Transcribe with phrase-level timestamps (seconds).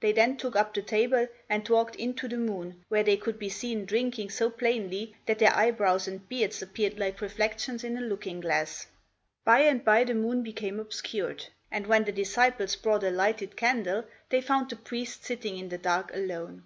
[0.00, 3.50] They then took up the table and walked into the moon where they could be
[3.50, 8.40] seen drinking so plainly, that their eyebrows and beards appeared like reflections in a looking
[8.40, 8.86] glass.
[9.44, 14.06] By and by the moon became obscured; and when the disciples brought a lighted candle
[14.30, 16.64] they found the priest sitting in the dark alone.